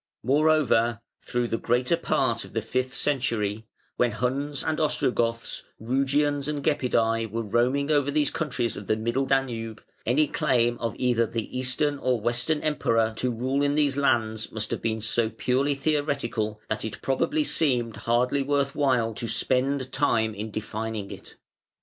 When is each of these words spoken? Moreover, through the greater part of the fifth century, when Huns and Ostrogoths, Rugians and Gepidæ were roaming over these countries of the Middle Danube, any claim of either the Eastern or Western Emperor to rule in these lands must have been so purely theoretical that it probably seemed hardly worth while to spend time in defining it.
Moreover, 0.23 0.99
through 1.21 1.49
the 1.49 1.59
greater 1.59 1.95
part 1.95 2.43
of 2.43 2.53
the 2.53 2.61
fifth 2.63 2.95
century, 2.95 3.67
when 3.97 4.13
Huns 4.13 4.63
and 4.63 4.79
Ostrogoths, 4.79 5.61
Rugians 5.79 6.47
and 6.47 6.63
Gepidæ 6.63 7.29
were 7.29 7.43
roaming 7.43 7.91
over 7.91 8.09
these 8.09 8.31
countries 8.31 8.75
of 8.75 8.87
the 8.87 8.95
Middle 8.97 9.27
Danube, 9.27 9.83
any 10.03 10.25
claim 10.25 10.79
of 10.79 10.95
either 10.97 11.27
the 11.27 11.55
Eastern 11.55 11.99
or 11.99 12.19
Western 12.19 12.61
Emperor 12.61 13.13
to 13.17 13.29
rule 13.29 13.61
in 13.61 13.75
these 13.75 13.95
lands 13.95 14.51
must 14.51 14.71
have 14.71 14.81
been 14.81 15.01
so 15.01 15.29
purely 15.29 15.75
theoretical 15.75 16.59
that 16.67 16.83
it 16.83 17.03
probably 17.03 17.43
seemed 17.43 17.97
hardly 17.97 18.41
worth 18.41 18.73
while 18.73 19.13
to 19.13 19.27
spend 19.27 19.91
time 19.91 20.33
in 20.33 20.49
defining 20.49 21.11
it. 21.11 21.35